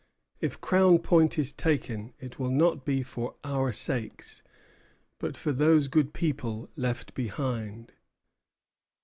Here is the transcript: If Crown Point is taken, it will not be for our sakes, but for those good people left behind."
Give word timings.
If 0.39 0.59
Crown 0.61 0.97
Point 0.97 1.37
is 1.37 1.53
taken, 1.53 2.15
it 2.19 2.39
will 2.39 2.49
not 2.49 2.85
be 2.85 3.03
for 3.03 3.35
our 3.43 3.71
sakes, 3.71 4.41
but 5.19 5.37
for 5.37 5.51
those 5.53 5.87
good 5.87 6.11
people 6.11 6.71
left 6.75 7.13
behind." 7.13 7.93